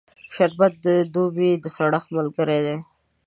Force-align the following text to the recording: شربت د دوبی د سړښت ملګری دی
شربت 0.33 0.73
د 0.85 0.87
دوبی 1.13 1.51
د 1.63 1.65
سړښت 1.75 2.07
ملګری 2.17 2.59
دی 2.65 2.77